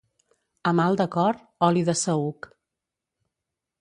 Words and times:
A 0.69 0.71
mal 0.79 0.95
de 1.01 1.07
cor, 1.15 1.39
oli 1.67 1.85
de 1.91 1.97
saüc. 2.05 2.49